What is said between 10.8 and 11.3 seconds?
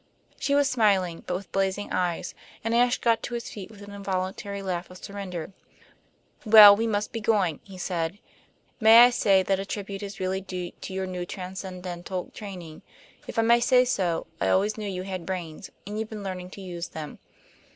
your new